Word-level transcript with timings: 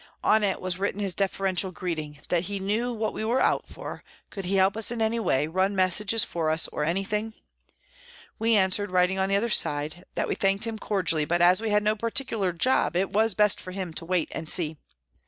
On 0.23 0.43
it 0.43 0.59
was 0.59 0.79
written 0.79 0.99
his 0.99 1.13
deferential 1.13 1.69
greeting, 1.71 2.21
that 2.29 2.45
he 2.45 2.57
knew 2.59 2.91
what 2.91 3.13
we 3.13 3.23
were 3.23 3.39
out 3.39 3.67
for, 3.67 4.03
could 4.31 4.45
he 4.45 4.55
help 4.55 4.75
us 4.75 4.89
in 4.89 4.99
any 4.99 5.19
way, 5.19 5.45
run 5.45 5.75
messages 5.75 6.23
for 6.23 6.49
us 6.49 6.67
or 6.69 6.83
any 6.83 7.03
thing? 7.03 7.35
We 8.39 8.55
answered, 8.55 8.89
writing 8.89 9.19
on 9.19 9.29
the 9.29 9.35
other 9.35 9.47
side, 9.51 10.05
that 10.15 10.27
we 10.27 10.33
thanked 10.33 10.65
him 10.65 10.79
cordially, 10.79 11.25
but 11.25 11.39
as 11.39 11.61
we 11.61 11.69
had 11.69 11.83
no 11.83 11.95
particular 11.95 12.51
job, 12.51 12.95
it 12.95 13.11
was 13.11 13.35
best 13.35 13.61
for 13.61 13.69
him 13.73 13.93
to" 13.93 14.05
wait 14.05 14.29
and 14.31 14.49
see." 14.49 14.75